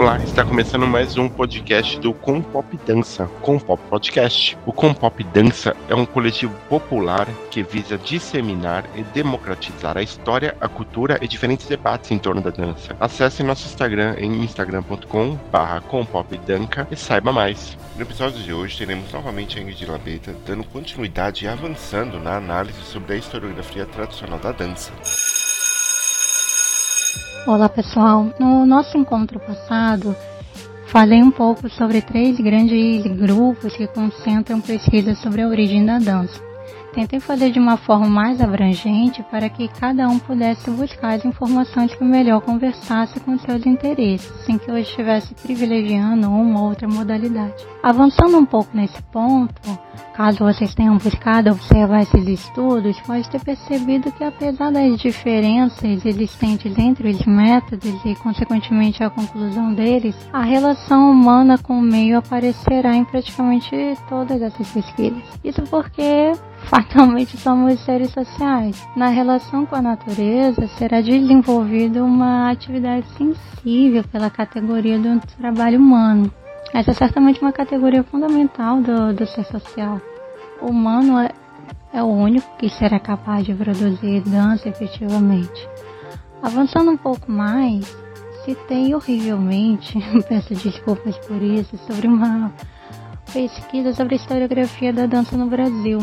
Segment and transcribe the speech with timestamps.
[0.00, 4.56] Olá, está começando mais um podcast do Com Pop Dança, Com Pop Podcast.
[4.64, 10.56] O Com Pop Dança é um coletivo popular que visa disseminar e democratizar a história,
[10.58, 12.96] a cultura e diferentes debates em torno da dança.
[12.98, 17.76] Acesse nosso Instagram em instagram.com/compopdanca e saiba mais.
[17.94, 22.80] No episódio de hoje teremos novamente a Ingrid Labeta dando continuidade e avançando na análise
[22.84, 24.94] sobre a historiografia tradicional da dança.
[27.46, 30.14] Olá pessoal, no nosso encontro passado
[30.88, 36.38] falei um pouco sobre três grandes grupos que concentram pesquisas sobre a origem da dança.
[36.92, 41.94] Tentei fazer de uma forma mais abrangente para que cada um pudesse buscar as informações
[41.94, 47.64] que melhor conversasse com seus interesses, sem que eu estivesse privilegiando uma ou outra modalidade.
[47.82, 49.62] Avançando um pouco nesse ponto,
[50.14, 56.76] Caso vocês tenham buscado observar esses estudos, pode ter percebido que apesar das diferenças existentes
[56.78, 62.94] entre os métodos e, consequentemente, a conclusão deles, a relação humana com o meio aparecerá
[62.94, 63.70] em praticamente
[64.08, 65.22] todas essas pesquisas.
[65.42, 66.32] Isso porque
[66.64, 68.86] fatalmente somos seres sociais.
[68.94, 76.30] Na relação com a natureza, será desenvolvida uma atividade sensível pela categoria do trabalho humano.
[76.72, 80.00] Essa é certamente uma categoria fundamental do, do ser social.
[80.62, 81.30] O humano é,
[81.92, 85.68] é o único que será capaz de produzir dança efetivamente.
[86.40, 87.84] Avançando um pouco mais,
[88.44, 89.98] citei horrivelmente,
[90.28, 92.52] peço desculpas por isso, sobre uma
[93.32, 95.98] pesquisa sobre a historiografia da dança no Brasil.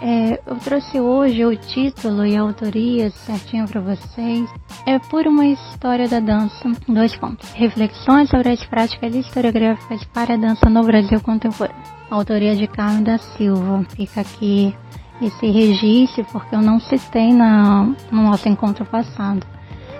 [0.00, 4.48] É, eu trouxe hoje o título e a autoria certinho para vocês.
[4.86, 6.70] É por uma história da dança.
[6.88, 7.50] Dois pontos.
[7.52, 11.82] Reflexões sobre as práticas historiográficas para a dança no Brasil contemporâneo.
[12.10, 13.84] Autoria de Carmen da Silva.
[13.96, 14.74] Fica aqui
[15.22, 19.53] esse registro porque eu não citei na, no nosso encontro passado.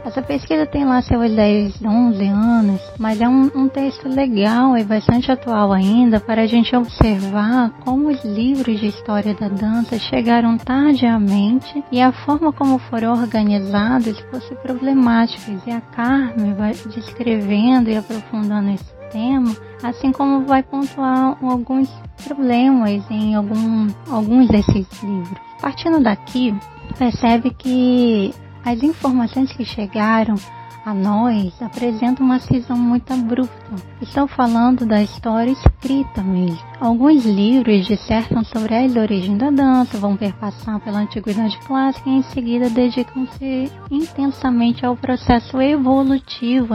[0.04, 4.84] Essa pesquisa tem lá seus 10, 11 anos, mas é um, um, texto legal e
[4.84, 10.58] bastante atual ainda para a gente observar como os livros de história da dança chegaram
[10.58, 15.66] tardiamente e a forma como foram organizados fosse problemáticas.
[15.66, 21.88] E a Carmen vai descrevendo e aprofundando esse tema, assim como vai pontuar alguns
[22.26, 25.38] problemas em algum, alguns desses livros.
[25.62, 26.54] Partindo daqui,
[26.98, 30.36] percebe que as informações que chegaram
[30.84, 33.54] a nós apresentam uma cisão muito abrupta.
[34.02, 36.58] Estou falando da história escrita mesmo.
[36.78, 42.22] Alguns livros dissertam sobre a origem da dança, vão perpassar pela antiguidade clássica e em
[42.22, 46.74] seguida dedicam-se intensamente ao processo evolutivo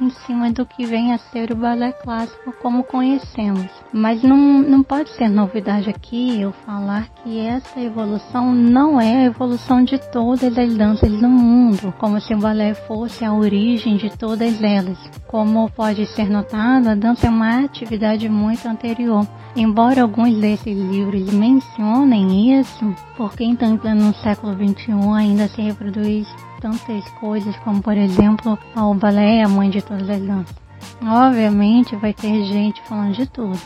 [0.00, 3.66] em cima do que vem a ser o balé clássico como conhecemos.
[3.92, 9.24] Mas não, não pode ser novidade aqui eu falar que essa evolução não é a
[9.24, 14.10] evolução de todas as danças do mundo, como se o balé fosse a origem de
[14.16, 14.98] todas elas.
[15.26, 19.26] Como pode ser notado, a dança é uma atividade muito anterior.
[19.56, 26.28] Embora alguns desses livros mencionem isso, porque então em pleno século XXI ainda se reproduz
[26.66, 30.56] tantas coisas, como por exemplo, o balé é a mãe de todas as danças.
[31.00, 33.58] Obviamente vai ter gente falando de tudo.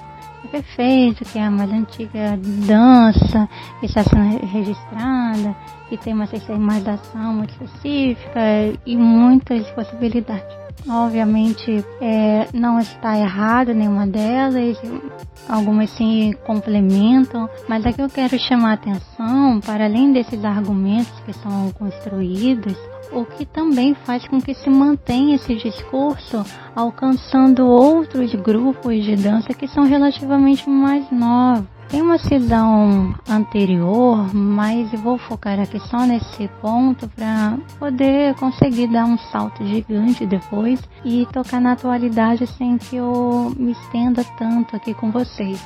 [0.44, 5.56] É perfeito, que é a mais antiga dança, que está sendo registrada,
[5.88, 8.40] que tem uma sistematização muito específica
[8.84, 10.59] e muitas possibilidades.
[10.88, 14.78] Obviamente é, não está errado nenhuma delas,
[15.48, 21.32] algumas se complementam, mas aqui eu quero chamar a atenção para além desses argumentos que
[21.32, 22.76] são construídos,
[23.12, 29.52] o que também faz com que se mantenha esse discurso alcançando outros grupos de dança
[29.52, 31.79] que são relativamente mais novos.
[31.90, 39.06] Tem uma cisão anterior, mas vou focar aqui só nesse ponto para poder conseguir dar
[39.06, 44.94] um salto gigante depois e tocar na atualidade sem que eu me estenda tanto aqui
[44.94, 45.60] com vocês.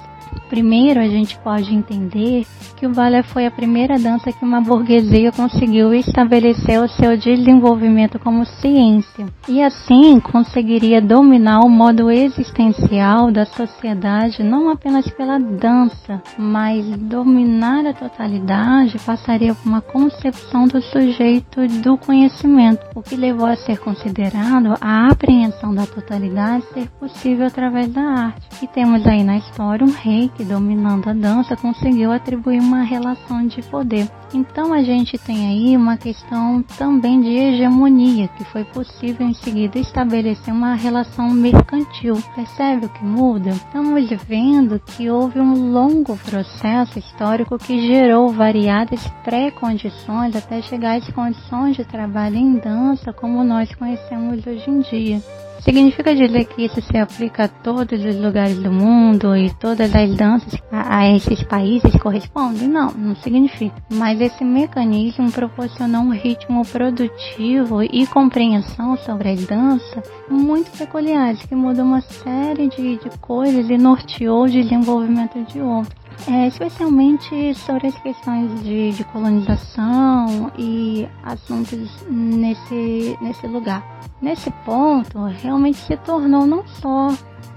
[0.49, 2.47] Primeiro, a gente pode entender
[2.77, 8.19] que o balé foi a primeira dança que uma burguesia conseguiu estabelecer o seu desenvolvimento
[8.19, 16.22] como ciência, e assim conseguiria dominar o modo existencial da sociedade não apenas pela dança,
[16.39, 23.47] mas dominar a totalidade passaria por uma concepção do sujeito do conhecimento, o que levou
[23.47, 28.48] a ser considerado a apreensão da totalidade ser possível através da arte.
[28.63, 33.47] E temos aí na história um rei que dominando a dança conseguiu atribuir uma relação
[33.47, 34.09] de poder.
[34.32, 39.78] Então a gente tem aí uma questão também de hegemonia, que foi possível em seguida
[39.78, 42.21] estabelecer uma relação mercantil.
[42.34, 43.50] Percebe o que muda?
[43.50, 51.09] Estamos vendo que houve um longo processo histórico que gerou variadas pré-condições até chegar às
[51.10, 55.44] condições de trabalho em dança como nós conhecemos hoje em dia.
[55.60, 60.15] Significa dizer que isso se aplica a todos os lugares do mundo e todas as
[60.15, 62.68] danças a, a esses países correspondem?
[62.68, 63.74] Não, não significa.
[63.91, 71.54] Mas esse mecanismo proporcionou um ritmo produtivo e compreensão sobre as danças muito peculiares, que
[71.54, 76.03] mudou uma série de, de coisas e norteou o desenvolvimento de outras.
[76.27, 83.84] É, especialmente sobre as questões de, de colonização e assuntos nesse, nesse lugar.
[84.22, 87.11] Nesse ponto, realmente se tornou não só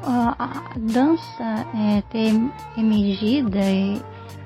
[0.04, 2.34] a, a dança é, ter
[2.78, 3.60] emergida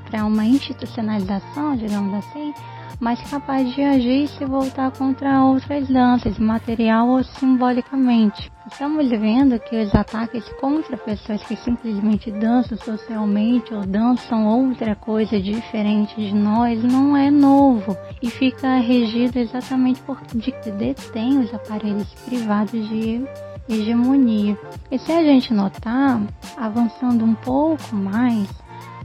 [0.09, 2.53] para uma institucionalização, digamos assim,
[3.01, 8.51] mas capaz de agir e se voltar contra outras danças, material ou simbolicamente.
[8.71, 15.41] Estamos vendo que os ataques contra pessoas que simplesmente dançam socialmente ou dançam outra coisa
[15.41, 22.87] diferente de nós não é novo e fica regido exatamente porque detém os aparelhos privados
[22.87, 23.25] de
[23.67, 24.55] hegemonia.
[24.91, 26.21] E se a gente notar,
[26.55, 28.47] avançando um pouco mais,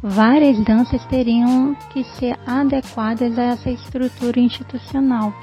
[0.09, 5.35] várias danças teriam que ser adequadas a essa estrutura institucional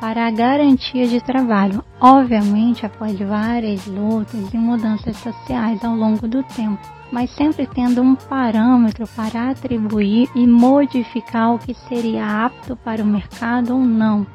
[0.00, 6.42] para a garantia de trabalho, obviamente após várias lutas e mudanças sociais ao longo do
[6.42, 6.78] tempo,
[7.10, 13.06] mas sempre tendo um parâmetro para atribuir e modificar o que seria apto para o
[13.06, 14.26] mercado ou não,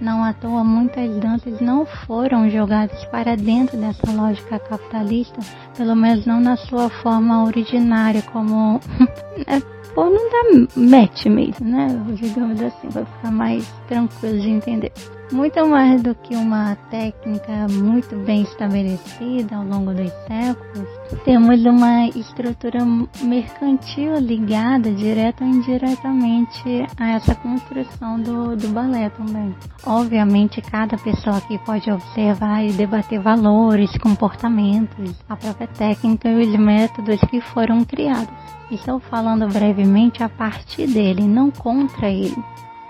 [0.00, 5.40] não à toa, muitas danças não foram jogadas para dentro dessa lógica capitalista,
[5.76, 8.80] pelo menos não na sua forma originária, como.
[9.46, 9.60] é,
[9.94, 11.88] por não dar match mesmo, né?
[12.14, 14.92] Digamos assim, para ficar mais tranquilo de entender
[15.32, 20.88] muito mais do que uma técnica muito bem estabelecida ao longo dos séculos,
[21.24, 22.84] temos uma estrutura
[23.22, 29.54] mercantil ligada direta ou indiretamente a essa construção do, do balé também.
[29.86, 36.58] Obviamente, cada pessoa aqui pode observar e debater valores, comportamentos, a própria técnica e os
[36.58, 38.34] métodos que foram criados.
[38.70, 42.36] Estou falando brevemente a partir dele, não contra ele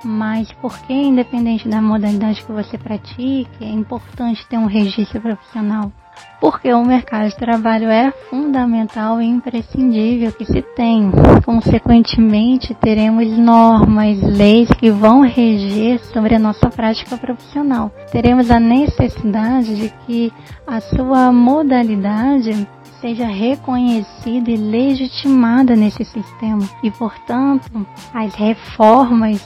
[0.04, 5.92] mas porque, independente da modalidade que você pratique, é importante ter um registro profissional.
[6.40, 11.10] Porque o mercado de trabalho é fundamental e imprescindível que se tem.
[11.44, 17.90] Consequentemente, teremos normas, leis que vão reger sobre a nossa prática profissional.
[18.10, 20.32] Teremos a necessidade de que
[20.66, 22.66] a sua modalidade
[23.00, 29.42] seja reconhecida e legitimada nesse sistema e, portanto, as reformas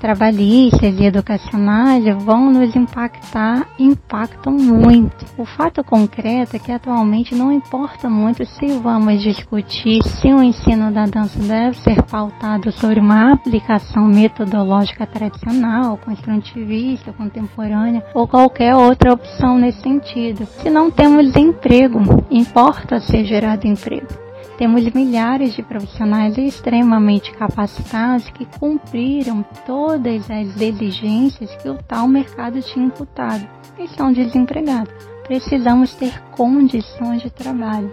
[0.00, 5.26] trabalhistas e educacionais vão nos impactar, impactam muito.
[5.36, 10.90] O fato concreto é que atualmente não importa muito se vamos discutir se o ensino
[10.90, 19.12] da dança deve ser pautado sobre uma aplicação metodológica tradicional, construtivista, contemporânea ou qualquer outra
[19.12, 20.46] opção nesse sentido.
[20.62, 22.00] Se não temos emprego,
[22.30, 24.29] importa ser gerado emprego.
[24.60, 32.60] Temos milhares de profissionais extremamente capacitados que cumpriram todas as exigências que o tal mercado
[32.60, 33.48] tinha imputado
[33.78, 34.92] e são desempregados.
[35.24, 37.90] Precisamos ter condições de trabalho.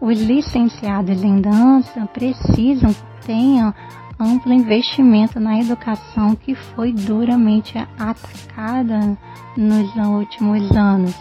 [0.00, 3.74] Os licenciados em dança precisam tenham
[4.18, 9.18] amplo investimento na educação que foi duramente atacada
[9.54, 11.14] nos últimos anos.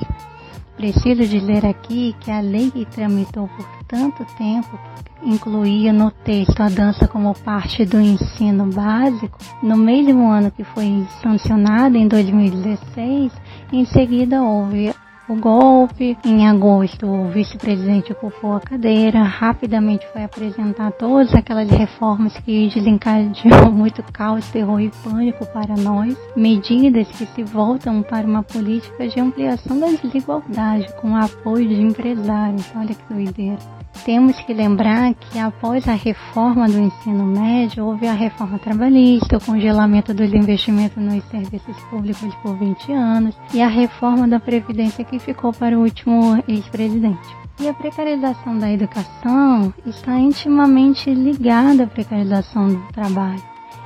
[0.77, 4.79] Preciso dizer aqui que a lei que tramitou por tanto tempo
[5.21, 11.05] incluía no texto a dança como parte do ensino básico, no mesmo ano que foi
[11.21, 13.33] sancionada, em 2016,
[13.73, 14.93] em seguida houve
[15.27, 16.17] o golpe.
[16.25, 23.71] Em agosto, o vice-presidente ocupou a cadeira, rapidamente foi apresentar todas aquelas reformas que desencadeou
[23.73, 29.19] muito caos, terror e pânico para nós, medidas que se voltam para uma política de
[29.19, 32.65] ampliação da desigualdade com o apoio de empresários.
[32.75, 33.78] Olha que doideira.
[34.05, 39.45] Temos que lembrar que após a reforma do ensino médio, houve a reforma trabalhista, o
[39.45, 45.19] congelamento dos investimentos nos serviços públicos por 20 anos e a reforma da Previdência que
[45.19, 47.27] ficou para o último ex-presidente.
[47.59, 53.43] E a precarização da educação está intimamente ligada à precarização do trabalho.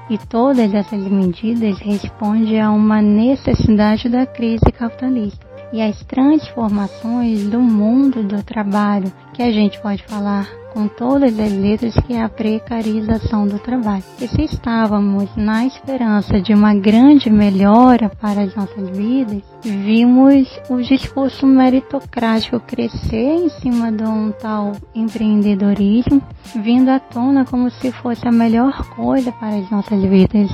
[0.10, 7.60] E todas essas medidas respondem a uma necessidade da crise capitalista e as transformações do
[7.60, 12.30] mundo do trabalho, que a gente pode falar com todas as letras que é a
[12.30, 14.04] precarização do trabalho.
[14.20, 20.82] E se estávamos na esperança de uma grande melhora para as nossas vidas, vimos o
[20.82, 26.22] discurso meritocrático crescer em cima de um tal empreendedorismo,
[26.56, 30.50] vindo à tona como se fosse a melhor coisa para as nossas vidas.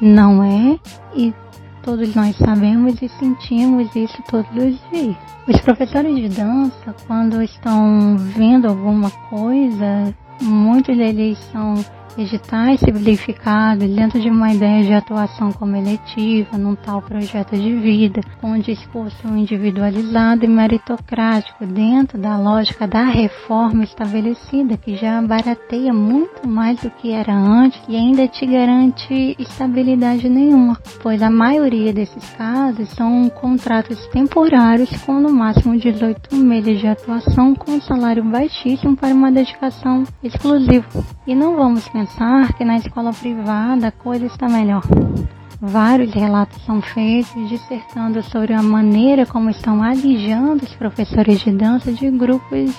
[0.00, 0.78] Não é
[1.14, 1.34] e
[1.88, 5.16] todos nós sabemos e sentimos isso todos os dias.
[5.48, 11.82] Os professores de dança, quando estão vendo alguma coisa, muitos deles são
[12.18, 18.20] editais simplificados dentro de uma ideia de atuação como eletiva, num tal projeto de vida,
[18.40, 25.92] com um discurso individualizado e meritocrático dentro da lógica da reforma estabelecida, que já barateia
[25.92, 31.92] muito mais do que era antes e ainda te garante estabilidade nenhuma, pois a maioria
[31.92, 38.96] desses casos são contratos temporários com no máximo 18 meses de atuação com salário baixíssimo
[38.96, 40.86] para uma dedicação exclusiva.
[41.26, 42.07] E não vamos pensar
[42.56, 44.82] que na escola privada a coisa está melhor.
[45.60, 51.92] Vários relatos são feitos dissertando sobre a maneira como estão alijando os professores de dança
[51.92, 52.74] de grupos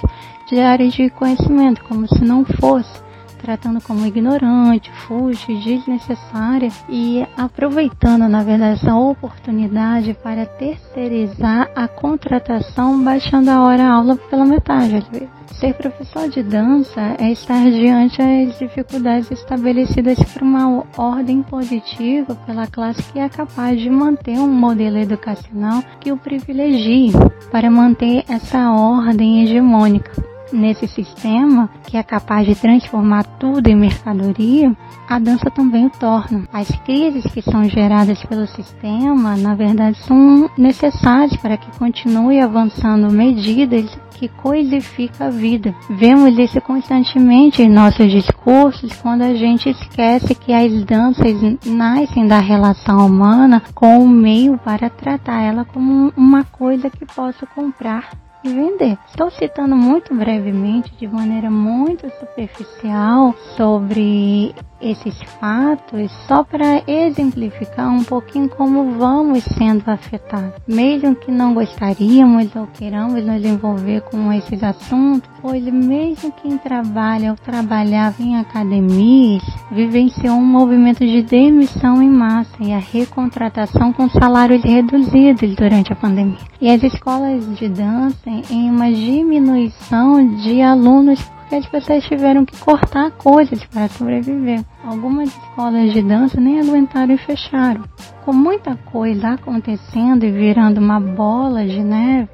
[0.48, 3.09] de áreas de conhecimento, como se não fosse
[3.41, 13.01] tratando como ignorante, fútil, desnecessária e aproveitando, na verdade, essa oportunidade para terceirizar a contratação,
[13.03, 15.39] baixando a hora-aula pela metade, às vezes.
[15.60, 22.65] Ser professor de dança é estar diante as dificuldades estabelecidas por uma ordem positiva pela
[22.65, 27.12] classe que é capaz de manter um modelo educacional que o privilegie
[27.51, 34.75] para manter essa ordem hegemônica nesse sistema que é capaz de transformar tudo em mercadoria,
[35.08, 36.48] a dança também o torna.
[36.51, 43.12] As crises que são geradas pelo sistema, na verdade, são necessárias para que continue avançando
[43.12, 45.74] medidas que coisifica a vida.
[45.89, 52.39] Vemos isso constantemente em nossos discursos quando a gente esquece que as danças nascem da
[52.39, 58.10] relação humana com o meio para tratar ela como uma coisa que posso comprar
[58.43, 58.98] e vender.
[59.08, 68.03] Estou citando muito brevemente, de maneira muito superficial, sobre esses fatos, só para exemplificar um
[68.03, 70.53] pouquinho como vamos sendo afetados.
[70.67, 77.31] Mesmo que não gostaríamos ou queiramos nos envolver com esses assuntos, pois mesmo quem trabalha
[77.31, 84.10] ou trabalhava em academias vivenciou um movimento de demissão em massa e a recontratação com
[84.10, 86.38] salários reduzidos durante a pandemia.
[86.62, 91.19] E as escolas de dança em uma diminuição de alunos
[91.50, 94.63] porque as pessoas tiveram que cortar coisas para sobreviver.
[94.86, 97.83] Algumas escolas de dança nem aguentaram e fecharam.
[98.24, 102.29] Com muita coisa acontecendo e virando uma bola de neve,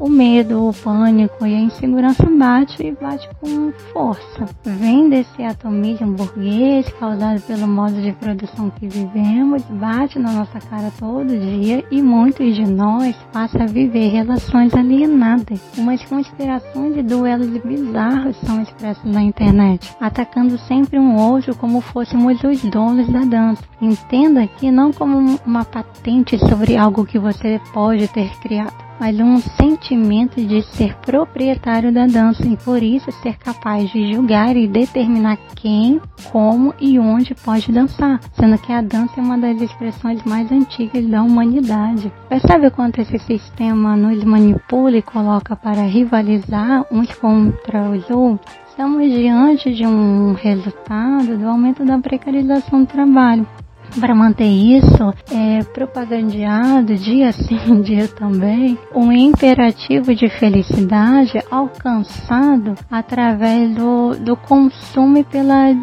[0.00, 4.46] o medo, o pânico e a insegurança bate e bate com força.
[4.64, 10.92] Vem desse atomismo burguês causado pelo modo de produção que vivemos, bate na nossa cara
[10.98, 15.60] todo dia e muitos de nós passam a viver relações alienadas.
[15.76, 22.42] Umas conspirações e duelos bizarros são expressos na internet, atacando sempre um outro como fôssemos
[22.44, 23.62] os donos da dança.
[23.80, 29.38] Entenda que não como uma patente sobre algo que você pode ter criado mas um
[29.38, 35.38] sentimento de ser proprietário da dança e por isso ser capaz de julgar e determinar
[35.54, 36.00] quem,
[36.30, 41.06] como e onde pode dançar, sendo que a dança é uma das expressões mais antigas
[41.06, 42.12] da humanidade.
[42.28, 48.56] Percebe o quanto esse sistema nos manipula e coloca para rivalizar uns contra os outros?
[48.68, 53.46] Estamos diante de um resultado do aumento da precarização do trabalho
[54.00, 63.74] para manter isso é propagandeado dia sim, dia também, um imperativo de felicidade alcançado através
[63.74, 65.74] do, do consumo e pela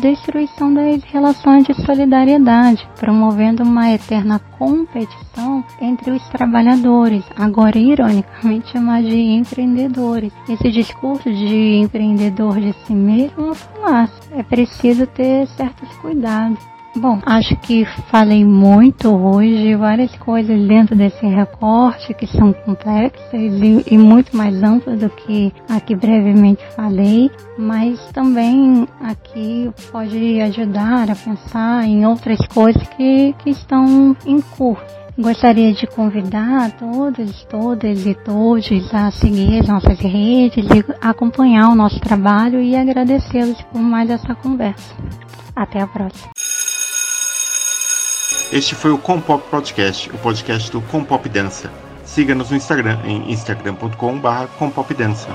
[0.00, 9.08] destruição das relações de solidariedade, promovendo uma eterna competição entre os trabalhadores, agora ironicamente chamado
[9.08, 10.32] de empreendedores.
[10.48, 14.20] Esse discurso de empreendedor de si mesmo é uma falácia.
[14.32, 16.58] É preciso ter certos cuidados.
[16.96, 23.84] Bom, acho que falei muito hoje, várias coisas dentro desse recorte que são complexas e,
[23.94, 31.14] e, muito mais amplas do que aqui brevemente falei, mas também aqui pode ajudar a
[31.14, 34.82] pensar em outras coisas que, que estão em curso.
[35.16, 41.76] Gostaria de convidar todos, todas e todos a seguir as nossas redes e acompanhar o
[41.76, 44.92] nosso trabalho e agradecê-los por mais essa conversa.
[45.54, 46.39] Até a próxima.
[48.52, 51.70] Este foi o Compop Podcast, o podcast do Compop Dança.
[52.04, 55.28] Siga-nos no Instagram em instagram.com/compopdança.